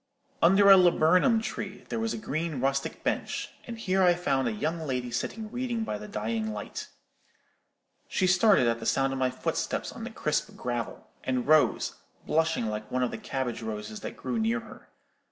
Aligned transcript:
Under 0.41 0.71
a 0.71 0.77
laburnum 0.77 1.41
tree 1.43 1.85
there 1.89 1.99
was 1.99 2.11
a 2.11 2.17
green 2.17 2.59
rustic 2.59 3.03
bench; 3.03 3.49
and 3.67 3.77
here 3.77 4.01
I 4.01 4.15
found 4.15 4.47
a 4.47 4.51
young 4.51 4.79
lady 4.79 5.11
sitting 5.11 5.51
reading 5.51 5.83
by 5.83 5.99
the 5.99 6.07
dying 6.07 6.51
light. 6.51 6.87
She 8.07 8.25
started 8.25 8.65
at 8.67 8.79
the 8.79 8.87
sound 8.87 9.13
of 9.13 9.19
my 9.19 9.29
footsteps 9.29 9.91
on 9.91 10.03
the 10.03 10.09
crisp 10.09 10.55
gravel, 10.55 11.07
and 11.23 11.45
rose, 11.47 11.97
blushing 12.25 12.65
like 12.65 12.89
one 12.89 13.03
of 13.03 13.11
the 13.11 13.19
cabbage 13.19 13.61
roses 13.61 13.99
that 13.99 14.17
grew 14.17 14.39
near 14.39 14.61
her. 14.61 14.89